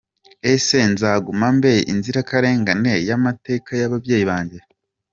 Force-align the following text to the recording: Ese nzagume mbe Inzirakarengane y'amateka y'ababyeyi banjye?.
Ese 0.53 0.77
nzagume 0.91 1.47
mbe 1.55 1.73
Inzirakarengane 1.91 2.93
y'amateka 3.07 3.69
y'ababyeyi 3.81 4.25
banjye?. 4.31 4.59